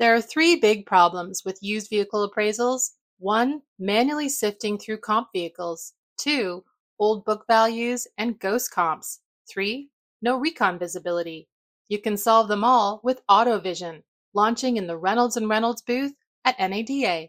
[0.00, 2.92] There are three big problems with used vehicle appraisals.
[3.18, 5.92] One, manually sifting through comp vehicles.
[6.16, 6.64] Two,
[6.98, 9.20] old book values and ghost comps.
[9.46, 9.90] Three,
[10.22, 11.48] no recon visibility.
[11.88, 14.02] You can solve them all with AutoVision,
[14.32, 16.14] launching in the Reynolds Reynolds booth
[16.46, 17.28] at NADA.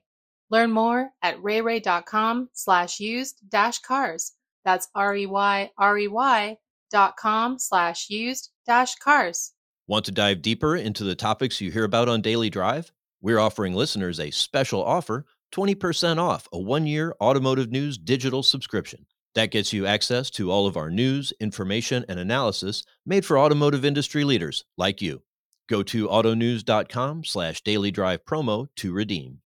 [0.50, 4.32] Learn more at reyrey.com slash used dash cars.
[4.64, 6.58] That's R-E-Y-R-E-Y
[6.90, 9.52] dot com slash used dash cars.
[9.92, 12.94] Want to dive deeper into the topics you hear about on Daily Drive?
[13.20, 19.06] We're offering listeners a special offer 20% off a one year automotive news digital subscription.
[19.36, 23.84] That gets you access to all of our news, information, and analysis made for automotive
[23.84, 25.24] industry leaders like you.
[25.68, 29.41] Go to autonews.com slash daily drive promo to redeem.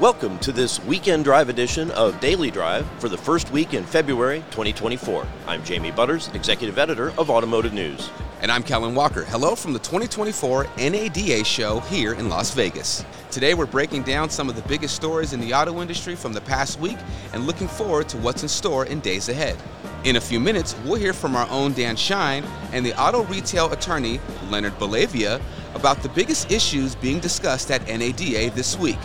[0.00, 4.38] Welcome to this weekend drive edition of Daily Drive for the first week in February
[4.50, 5.26] 2024.
[5.46, 8.10] I'm Jamie Butters, Executive Editor of Automotive News.
[8.40, 9.22] And I'm Kellen Walker.
[9.24, 13.04] Hello from the 2024 NADA show here in Las Vegas.
[13.30, 16.40] Today we're breaking down some of the biggest stories in the auto industry from the
[16.40, 16.98] past week
[17.32, 19.56] and looking forward to what's in store in days ahead.
[20.04, 23.70] In a few minutes, we'll hear from our own Dan Shine and the auto retail
[23.72, 25.40] attorney Leonard Bellavia
[25.74, 28.98] about the biggest issues being discussed at NADA this week.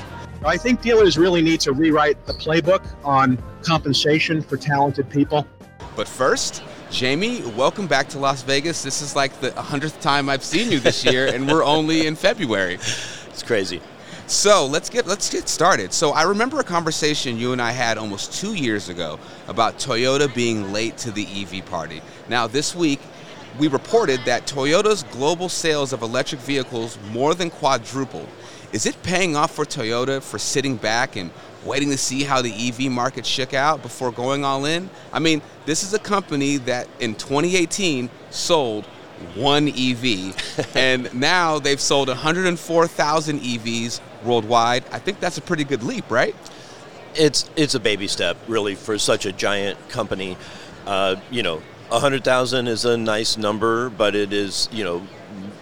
[0.46, 5.48] I think dealers really need to rewrite the playbook on compensation for talented people.
[5.96, 8.84] But first, Jamie, welcome back to Las Vegas.
[8.84, 12.16] This is like the 100th time I've seen you this year, and we're only in
[12.16, 12.76] February.
[12.76, 13.82] It's crazy.
[14.28, 15.94] So let's get let's get started.
[15.94, 20.34] So I remember a conversation you and I had almost two years ago about Toyota
[20.36, 22.02] being late to the EV party.
[22.28, 23.00] Now this week,
[23.58, 28.28] we reported that Toyota's global sales of electric vehicles more than quadrupled.
[28.73, 31.32] Is it paying off for Toyota for sitting back and
[31.66, 34.90] waiting to see how the EV market shook out before going all in?
[35.14, 38.86] I mean, this is a company that in 2018 sold
[39.36, 40.36] one EV,
[40.76, 44.84] and now they've sold 104,000 EVs worldwide.
[44.92, 46.36] I think that's a pretty good leap, right?
[47.16, 50.38] It's it's a baby step, really, for such a giant company.
[50.86, 55.08] Uh, you know, 100,000 is a nice number, but it is, you know,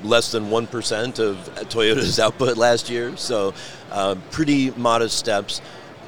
[0.04, 1.38] less than 1% of
[1.70, 3.16] Toyota's output last year.
[3.18, 3.54] So,
[3.92, 5.62] uh, pretty modest steps.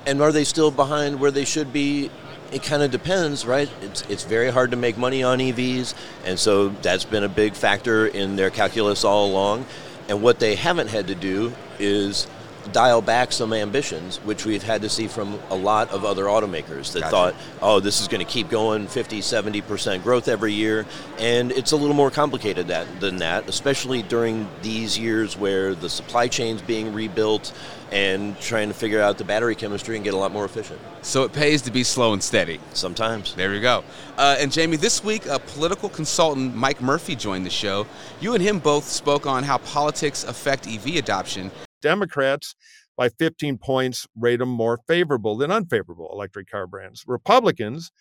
[0.05, 2.09] And are they still behind where they should be?
[2.51, 3.69] It kind of depends, right?
[3.81, 7.53] It's, it's very hard to make money on EVs, and so that's been a big
[7.53, 9.65] factor in their calculus all along.
[10.07, 12.25] And what they haven't had to do is
[12.67, 16.93] dial back some ambitions, which we've had to see from a lot of other automakers
[16.93, 17.11] that Gotcha.
[17.11, 20.85] thought, oh, this is going to keep going 50, 70% growth every year.
[21.17, 25.89] And it's a little more complicated that, than that, especially during these years where the
[25.89, 27.53] supply chain's being rebuilt
[27.91, 30.79] and trying to figure out the battery chemistry and get a lot more efficient.
[31.01, 32.59] So it pays to be slow and steady.
[32.73, 33.33] Sometimes.
[33.35, 33.83] There you go.
[34.17, 37.87] Uh, and Jamie, this week, a political consultant, Mike Murphy, joined the show.
[38.19, 41.51] You and him both spoke on how politics affect EV adoption.
[41.81, 42.55] Democrats,
[42.95, 47.03] by 15 points, rate them more favorable than unfavorable electric car brands.
[47.07, 47.91] Republicans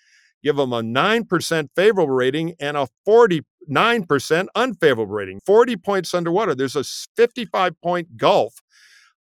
[0.43, 5.41] give them a 9% favorable rating and a 49% unfavorable rating.
[5.45, 6.55] 40 points underwater.
[6.55, 8.63] There's a 55 point gulf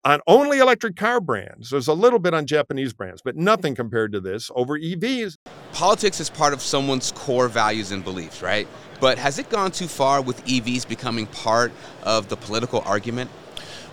[0.05, 1.71] on only electric car brands.
[1.71, 5.37] There's a little bit on Japanese brands, but nothing compared to this over EVs.
[5.73, 8.67] Politics is part of someone's core values and beliefs, right?
[9.01, 11.71] But has it gone too far with EVs becoming part
[12.03, 13.31] of the political argument?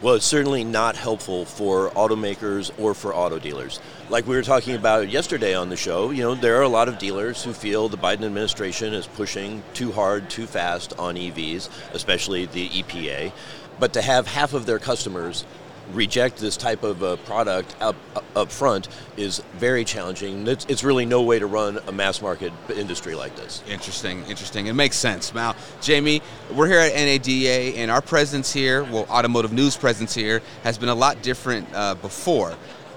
[0.02, 3.78] Well, it's certainly not helpful for automakers or for auto dealers.
[4.10, 6.88] Like we were talking about yesterday on the show, you know, there are a lot
[6.88, 11.68] of dealers who feel the Biden administration is pushing too hard, too fast on EVs,
[11.92, 13.30] especially the EPA.
[13.78, 15.44] But to have half of their customers
[15.92, 17.96] reject this type of uh, product up,
[18.34, 20.46] up front is very challenging.
[20.46, 23.62] It's, it's really no way to run a mass market industry like this.
[23.68, 24.66] Interesting, interesting.
[24.66, 25.34] It makes sense.
[25.34, 26.22] Now, Jamie,
[26.52, 30.88] we're here at NADA, and our presence here, well, automotive news presence here, has been
[30.88, 32.54] a lot different uh, before.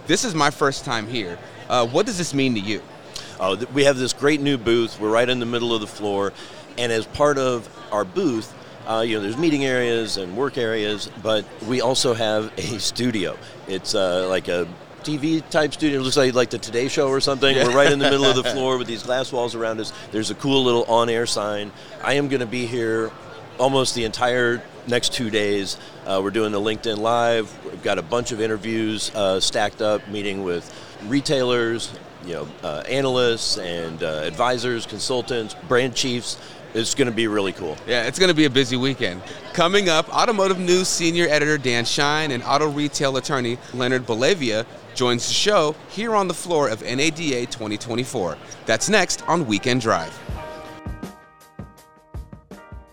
[0.08, 1.38] This is my first time here.
[1.68, 2.82] Uh, what does this mean to you?
[3.40, 5.00] Uh, we have this great new booth.
[5.00, 6.32] We're right in the middle of the floor,
[6.78, 8.54] and as part of our booth,
[8.88, 13.38] uh, you know, there's meeting areas and work areas, but we also have a studio.
[13.68, 14.68] It's uh, like a
[15.04, 16.00] TV type studio.
[16.00, 17.56] It looks like like the Today Show or something.
[17.56, 19.94] We're right in the middle of the floor with these glass walls around us.
[20.12, 21.72] There's a cool little on-air sign.
[22.04, 23.12] I am going to be here
[23.60, 25.78] almost the entire next two days.
[26.06, 27.52] Uh, we're doing the LinkedIn Live.
[27.66, 30.74] We've got a bunch of interviews uh, stacked up, meeting with
[31.06, 31.94] retailers,
[32.26, 36.40] you know, uh, analysts and uh, advisors, consultants, brand chiefs.
[36.76, 37.78] It's going to be really cool.
[37.88, 39.22] Yeah, it's going to be a busy weekend.
[39.54, 45.26] Coming up, Automotive News senior editor Dan Shine and auto retail attorney Leonard Bellavia joins
[45.26, 48.38] the show here on the floor of NADA 2024.
[48.66, 50.20] That's next on Weekend Drive.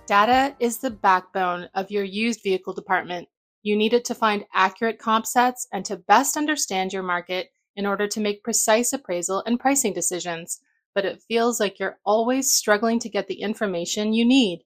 [0.07, 3.27] Data is the backbone of your used vehicle department.
[3.65, 7.85] You need it to find accurate comp sets and to best understand your market in
[7.87, 10.61] order to make precise appraisal and pricing decisions.
[10.95, 14.63] But it feels like you're always struggling to get the information you need.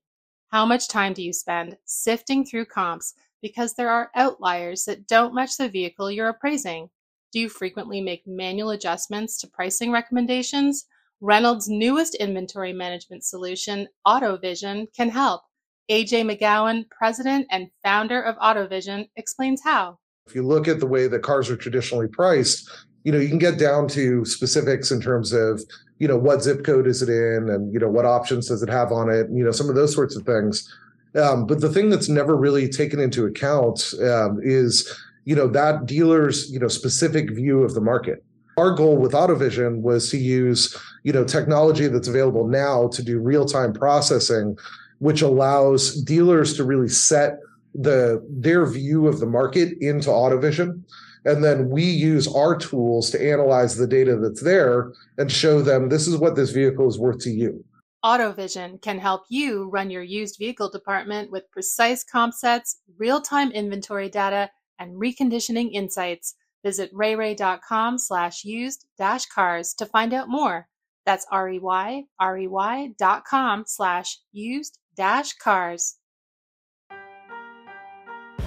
[0.48, 5.34] How much time do you spend sifting through comps because there are outliers that don't
[5.34, 6.88] match the vehicle you're appraising?
[7.32, 10.86] Do you frequently make manual adjustments to pricing recommendations?
[11.20, 15.42] Reynolds' newest inventory management solution, AutoVision, can help.
[15.90, 19.98] AJ McGowan, president and founder of AutoVision, explains how.
[20.26, 22.68] If you look at the way that cars are traditionally priced,
[23.04, 25.62] you know, you can get down to specifics in terms of,
[25.98, 28.68] you know, what zip code is it in and, you know, what options does it
[28.68, 30.72] have on it, you know, some of those sorts of things.
[31.14, 34.94] Um, but the thing that's never really taken into account um, is,
[35.24, 38.22] you know, that dealer's, you know, specific view of the market.
[38.58, 43.18] Our goal with AutoVision was to use, you know, technology that's available now to do
[43.18, 44.58] real-time processing,
[44.98, 47.38] which allows dealers to really set
[47.74, 50.82] the their view of the market into AutoVision.
[51.26, 55.88] And then we use our tools to analyze the data that's there and show them
[55.88, 57.64] this is what this vehicle is worth to you.
[58.04, 63.50] AutoVision can help you run your used vehicle department with precise comp sets, real time
[63.50, 66.36] inventory data, and reconditioning insights.
[66.64, 70.68] Visit reyrey.com slash used dash cars to find out more.
[71.04, 75.96] That's R E Y, R E Y dot com slash used dash cars.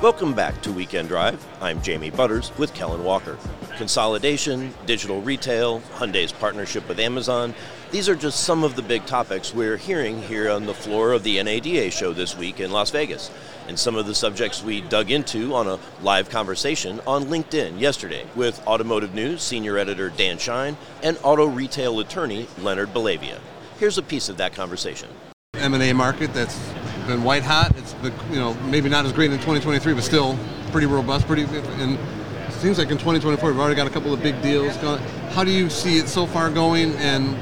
[0.02, 1.46] Welcome back to Weekend Drive.
[1.60, 3.38] I'm Jamie Butters with Kellen Walker.
[3.76, 7.54] Consolidation, digital retail, Hyundai's partnership with Amazon.
[7.92, 11.24] These are just some of the big topics we're hearing here on the floor of
[11.24, 13.30] the NADA show this week in Las Vegas.
[13.68, 18.26] And some of the subjects we dug into on a live conversation on LinkedIn yesterday
[18.38, 23.40] with Automotive News senior editor Dan Shine and auto retail attorney Leonard Bellavia.
[23.80, 25.10] Here's a piece of that conversation.
[25.56, 26.58] M&A market that's
[27.06, 27.76] been white hot.
[27.76, 30.38] It's been, you know maybe not as great in 2023, but still
[30.72, 31.28] pretty robust.
[31.28, 34.76] Pretty and it seems like in 2024 we've already got a couple of big deals.
[34.78, 35.02] Going.
[35.32, 37.36] How do you see it so far going, and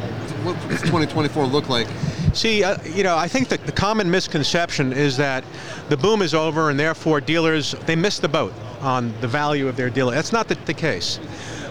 [0.46, 1.88] what does 2024 look like?
[2.34, 5.44] See, uh, you know, I think that the common misconception is that
[5.90, 9.76] the boom is over and therefore dealers they missed the boat on the value of
[9.76, 10.14] their dealer.
[10.14, 11.18] That's not the, the case.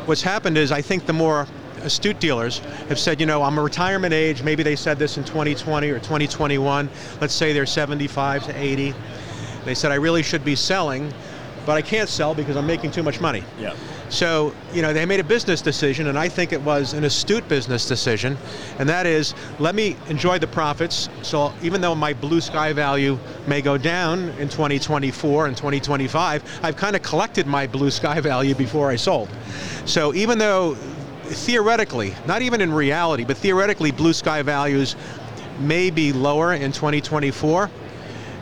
[0.07, 1.47] What's happened is I think the more
[1.87, 4.43] astute dealers have said, you know, I'm a retirement age.
[4.43, 6.91] Maybe they said this in 2020 or 2021.
[7.21, 8.95] Let's say they're 75 to 80.
[9.65, 11.13] They said, I really should be selling,
[11.65, 13.43] but I can't sell because I'm making too much money.
[13.59, 13.75] Yeah.
[14.09, 17.49] So, you know, they made a business decision, and I think it was an astute
[17.49, 18.39] business decision,
[18.79, 21.09] and that is let me enjoy the profits.
[21.23, 23.19] So, even though my blue sky value
[23.49, 28.55] may go down in 2024 and 2025, I've kind of collected my blue sky value
[28.55, 29.29] before I sold.
[29.87, 30.77] So, even though
[31.27, 34.97] theoretically, not even in reality, but theoretically, blue sky values
[35.59, 37.71] may be lower in 2024.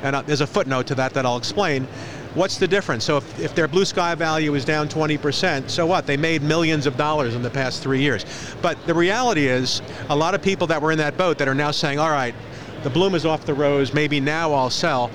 [0.03, 1.87] And uh, there's a footnote to that that I'll explain.
[2.35, 3.05] What's the difference?
[3.05, 6.07] So if, if their blue sky value is down 20%, so what?
[6.07, 8.27] They made millions of dollars in the past three years.
[8.61, 9.81] But the reality is,
[10.11, 12.35] a lot of people that were in that boat that are now saying, all right,
[12.83, 15.11] the bloom is off the rose, maybe now I'll sell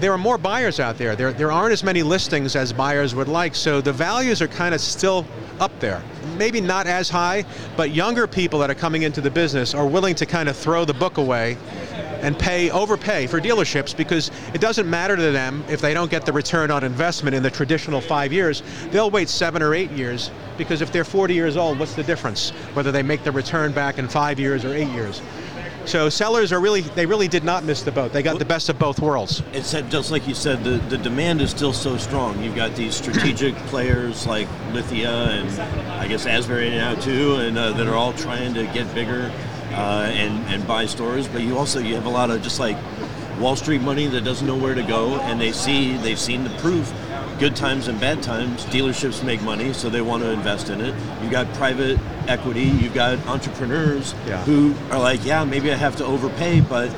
[0.00, 1.16] there are more buyers out there.
[1.16, 1.32] there.
[1.32, 4.80] There aren't as many listings as buyers would like, so the values are kind of
[4.80, 5.26] still
[5.58, 6.02] up there.
[6.36, 7.44] Maybe not as high,
[7.76, 10.84] but younger people that are coming into the business are willing to kind of throw
[10.84, 11.56] the book away
[12.20, 16.24] and pay overpay for dealerships because it doesn't matter to them if they don't get
[16.24, 18.62] the return on investment in the traditional five years.
[18.90, 22.50] They'll wait seven or eight years because if they're 40 years old, what's the difference
[22.74, 25.20] whether they make the return back in five years or eight years?
[25.86, 28.12] So sellers are really, they really did not miss the boat.
[28.12, 29.42] They got the best of both worlds.
[29.52, 32.42] It's just like you said, the, the demand is still so strong.
[32.42, 35.48] You've got these strategic players like Lithia and
[35.92, 39.32] I guess Asbury now too, and uh, that are all trying to get bigger
[39.70, 41.28] uh, and and buy stores.
[41.28, 42.76] But you also you have a lot of just like
[43.38, 46.50] Wall Street money that doesn't know where to go, and they see they've seen the
[46.58, 46.92] proof.
[47.38, 50.94] Good times and bad times, dealerships make money, so they want to invest in it.
[51.22, 54.42] You've got private equity, you've got entrepreneurs Yeah.
[54.44, 56.90] who are like, yeah, maybe I have to overpay, but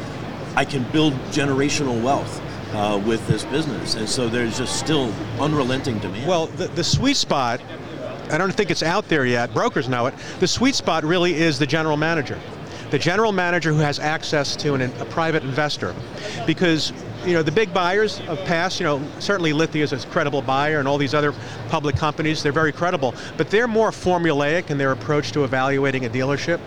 [0.56, 2.40] I can build generational wealth
[2.74, 3.94] uh, with this business.
[3.94, 6.26] And so there's just still unrelenting demand.
[6.26, 7.60] Well, the, the sweet spot,
[8.30, 11.58] I don't think it's out there yet, brokers know it, the sweet spot really is
[11.58, 12.38] the general manager.
[12.90, 15.94] The general manager who has access to an, a private investor.
[16.46, 16.92] Because
[17.28, 20.78] you know, the big buyers of past, you know, certainly Lithia is a credible buyer
[20.78, 21.34] and all these other
[21.68, 26.08] public companies, they're very credible, but they're more formulaic in their approach to evaluating a
[26.08, 26.58] dealership.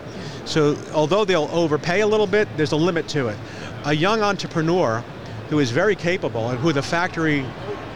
[0.45, 3.37] So although they'll overpay a little bit, there's a limit to it.
[3.85, 5.03] A young entrepreneur
[5.49, 7.43] who is very capable and who the factory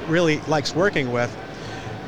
[0.08, 1.36] really likes working with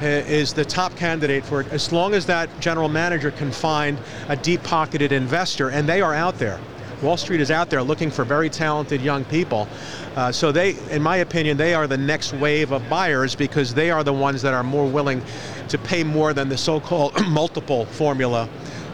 [0.02, 4.00] uh, is the top candidate for it, as long as that general manager can find
[4.28, 6.60] a deep-pocketed investor, and they are out there.
[7.02, 9.68] Wall Street is out there looking for very talented young people.
[10.16, 13.92] Uh, so they, in my opinion, they are the next wave of buyers because they
[13.92, 15.22] are the ones that are more willing
[15.70, 18.50] to pay more than the so-called multiple formula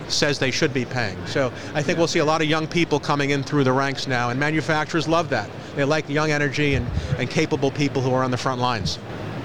[0.10, 1.18] says they should be paying.
[1.28, 4.06] So I think we'll see a lot of young people coming in through the ranks
[4.06, 5.50] now, and manufacturers love that.
[5.76, 6.86] They like young energy and,
[7.18, 8.98] and capable people who are on the front lines.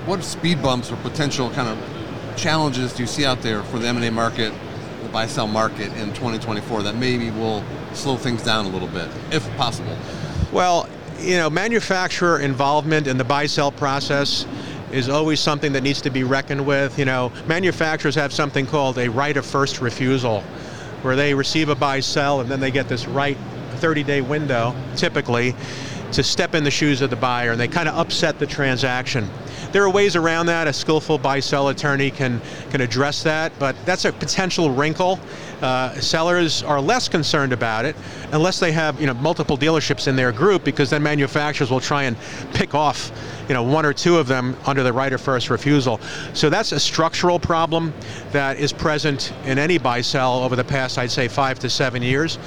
[0.04, 3.88] What speed bumps or potential kind of challenges do you see out there for the
[3.88, 4.52] M&A market,
[5.02, 7.62] the buy-sell market in 2024 that maybe will
[7.98, 9.96] slow things down a little bit, if possible?
[10.52, 10.88] Well,
[11.18, 14.46] you know, manufacturer involvement in the buy-sell process
[14.92, 16.98] is always something that needs to be reckoned with.
[16.98, 20.40] You know, manufacturers have something called a right of first refusal,
[21.02, 23.36] where they receive a buy-sell and then they get this right
[23.76, 25.54] 30-day window, typically,
[26.12, 29.28] to step in the shoes of the buyer, and they kind of upset the transaction.
[29.70, 30.66] There are ways around that.
[30.66, 35.20] A skillful buy-sell attorney can can address that, but that's a potential wrinkle.
[35.60, 37.96] Uh, sellers are less concerned about it
[38.32, 42.04] unless they have you know multiple dealerships in their group, because then manufacturers will try
[42.04, 42.16] and
[42.54, 43.12] pick off
[43.48, 46.00] you know one or two of them under the right of first refusal.
[46.32, 47.92] So that's a structural problem
[48.32, 52.38] that is present in any buy-sell over the past, I'd say, five to seven years.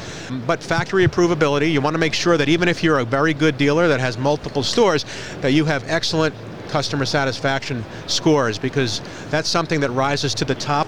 [0.48, 3.58] But factory approvability, you want to make sure that even if you're a very good
[3.58, 5.06] dealer that has multiple stores,
[5.42, 6.34] that you have excellent
[6.72, 10.88] customer satisfaction scores because that's something that rises to the top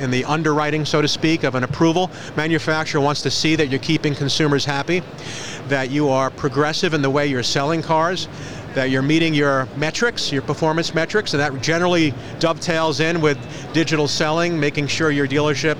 [0.00, 2.10] in the underwriting, so to speak, of an approval.
[2.36, 5.02] Manufacturer wants to see that you're keeping consumers happy,
[5.68, 8.28] that you are progressive in the way you're selling cars,
[8.74, 13.38] that you're meeting your metrics, your performance metrics, and that generally dovetails in with
[13.72, 15.76] digital selling, making sure your dealership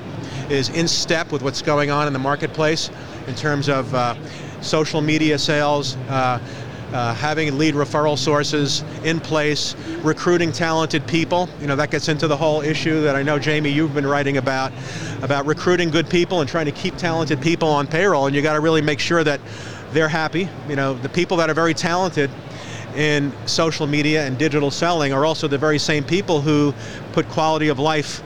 [0.50, 2.90] is in step with what's going on in the marketplace
[3.26, 4.14] in terms of uh,
[4.60, 6.38] social media sales, uh,
[6.92, 11.48] uh, having lead referral sources in place, recruiting talented people.
[11.60, 14.38] You know, that gets into the whole issue that I know, Jamie, you've been writing
[14.38, 14.72] about,
[15.22, 18.26] about recruiting good people and trying to keep talented people on payroll.
[18.26, 19.40] And you got to really make sure that
[19.92, 20.48] they're happy.
[20.68, 22.30] You know, the people that are very talented
[22.96, 26.74] in social media and digital selling are also the very same people who
[27.12, 28.22] put quality of life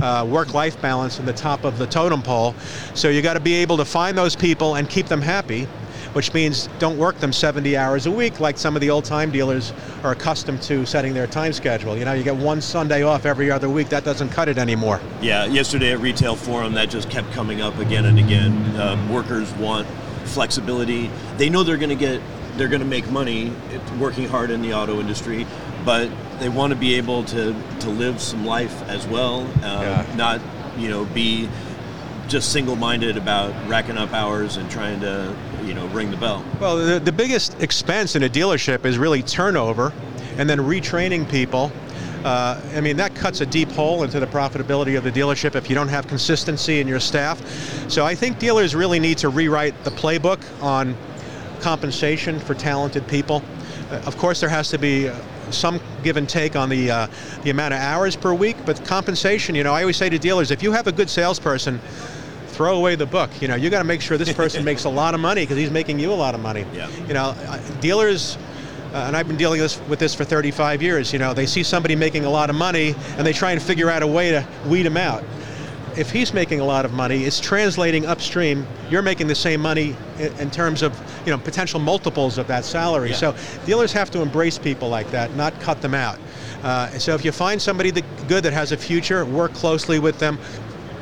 [0.00, 2.54] uh, work-life balance in the top of the totem pole.
[2.94, 5.68] So you got to be able to find those people and keep them happy
[6.14, 9.30] which means don't work them 70 hours a week like some of the old time
[9.30, 11.96] dealers are accustomed to setting their time schedule.
[11.96, 15.00] You know, you get one Sunday off every other week, that doesn't cut it anymore.
[15.20, 18.52] Yeah, yesterday at Retail Forum, that just kept coming up again and again.
[18.76, 19.86] Uh, workers want
[20.24, 21.10] flexibility.
[21.36, 22.20] They know they're going to get,
[22.56, 23.52] they're going to make money
[23.98, 25.46] working hard in the auto industry,
[25.84, 30.14] but they want to be able to, to live some life as well, uh, yeah.
[30.16, 30.40] not,
[30.78, 31.48] you know, be
[32.28, 36.44] just single-minded about racking up hours and trying to you know ring the bell.
[36.60, 39.92] Well, the, the biggest expense in a dealership is really turnover,
[40.38, 41.72] and then retraining people.
[42.24, 45.68] Uh, I mean, that cuts a deep hole into the profitability of the dealership if
[45.68, 47.38] you don't have consistency in your staff.
[47.90, 50.96] So I think dealers really need to rewrite the playbook on
[51.60, 53.42] compensation for talented people.
[53.90, 55.14] Uh, of course, there has to be uh,
[55.50, 57.06] some give and take on the uh,
[57.42, 59.54] the amount of hours per week, but compensation.
[59.54, 61.78] You know, I always say to dealers, if you have a good salesperson
[62.54, 63.30] throw away the book.
[63.42, 65.58] You know, you got to make sure this person makes a lot of money because
[65.58, 66.64] he's making you a lot of money.
[66.72, 66.88] Yeah.
[67.06, 68.38] You know, uh, dealers.
[68.92, 71.12] Uh, and I've been dealing this, with this for 35 years.
[71.12, 73.90] You know, they see somebody making a lot of money, and they try and figure
[73.90, 75.24] out a way to weed him out.
[75.96, 78.64] If he's making a lot of money, it's translating upstream.
[78.90, 80.92] You're making the same money in, in terms of
[81.26, 83.10] you know potential multiples of that salary.
[83.10, 83.16] Yeah.
[83.16, 86.18] So dealers have to embrace people like that, not cut them out.
[86.62, 90.18] Uh, so if you find somebody that good that has a future, work closely with
[90.20, 90.38] them,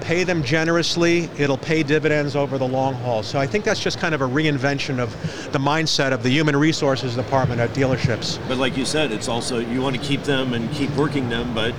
[0.03, 3.23] pay them generously, it'll pay dividends over the long haul.
[3.23, 5.13] So I think that's just kind of a reinvention of
[5.53, 8.39] the mindset of the human resources department at dealerships.
[8.49, 11.55] But like you said, it's also you want to keep them and keep working them,
[11.55, 11.75] but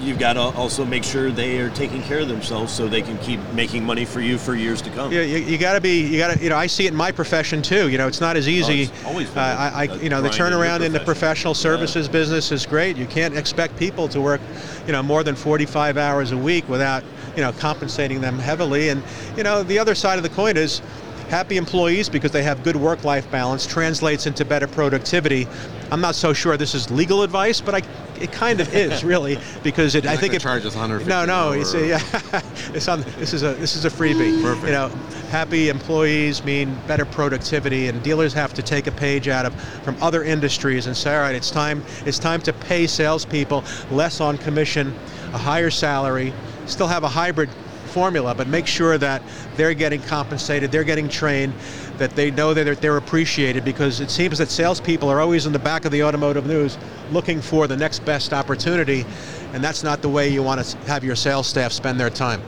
[0.00, 3.18] you've got to also make sure they are taking care of themselves so they can
[3.18, 5.12] keep making money for you for years to come.
[5.12, 6.96] Yeah, you, you got to be, you got to, you know, I see it in
[6.96, 7.88] my profession too.
[7.88, 8.90] You know, it's not as easy.
[9.04, 12.12] Oh, always uh, I, I, you know, the turnaround in, in, the professional services yeah.
[12.12, 12.96] business is great.
[12.96, 14.40] You can't expect people to work,
[14.86, 17.04] you know, more than 45 hours a week without,
[17.36, 18.88] you know, compensating them heavily.
[18.88, 19.02] And,
[19.36, 20.82] you know, the other side of the coin is,
[21.30, 25.46] happy employees because they have good work-life balance translates into better productivity.
[25.90, 27.82] I'm not so sure this is legal advice, but I,
[28.20, 30.06] it kind of is really because it.
[30.06, 31.08] I think it charges 150.
[31.08, 32.00] No, no, it's a, yeah,
[32.74, 33.02] it's on.
[33.18, 34.40] This is a this is a freebie.
[34.42, 34.66] Perfect.
[34.66, 34.88] You know,
[35.30, 40.00] happy employees mean better productivity, and dealers have to take a page out of from
[40.02, 44.38] other industries and say, all right, it's time it's time to pay salespeople less on
[44.38, 44.94] commission,
[45.32, 46.32] a higher salary,
[46.66, 47.50] still have a hybrid
[47.90, 49.22] formula, but make sure that
[49.56, 51.52] they're getting compensated, they're getting trained,
[51.98, 55.52] that they know that they're, they're appreciated because it seems that salespeople are always in
[55.52, 56.78] the back of the automotive news
[57.10, 59.04] looking for the next best opportunity,
[59.52, 62.40] and that's not the way you want to have your sales staff spend their time.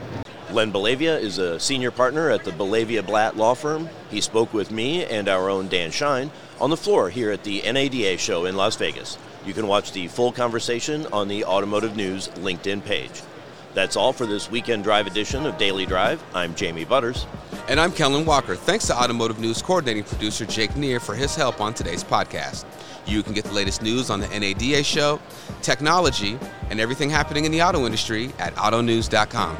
[0.51, 3.89] Len Bellavia is a senior partner at the Bellavia Blatt Law Firm.
[4.11, 6.29] He spoke with me and our own Dan Shine
[6.61, 9.17] on the floor here at the NADA show in Las Vegas.
[9.45, 13.23] You can watch the full conversation on the Automotive News LinkedIn page.
[13.73, 16.23] That's all for this weekend drive edition of Daily Drive.
[16.35, 17.25] I'm Jamie Butters.
[17.67, 18.55] And I'm Kellen Walker.
[18.55, 22.65] Thanks to Automotive News coordinating producer Jake Neer for his help on today's podcast.
[23.07, 25.19] You can get the latest news on the NADA show,
[25.63, 26.37] technology,
[26.69, 29.57] and everything happening in the auto industry at autonews.com.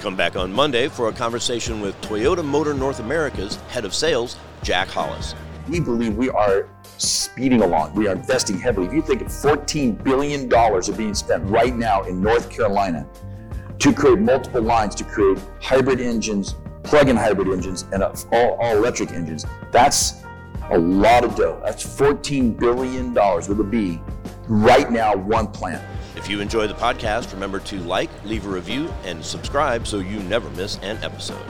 [0.00, 4.36] Come back on Monday for a conversation with Toyota Motor North America's head of sales,
[4.62, 5.34] Jack Hollis.
[5.68, 6.68] We believe we are
[6.98, 7.94] speeding along.
[7.94, 8.86] We are investing heavily.
[8.86, 13.06] If you think of $14 billion are being spent right now in North Carolina
[13.82, 19.10] to create multiple lines, to create hybrid engines, plug-in hybrid engines, and all, all electric
[19.10, 20.22] engines, that's
[20.70, 21.60] a lot of dough.
[21.64, 24.00] That's $14 billion with a B
[24.46, 25.84] right now, one plant.
[26.14, 30.20] If you enjoy the podcast, remember to like, leave a review, and subscribe so you
[30.20, 31.44] never miss an episode.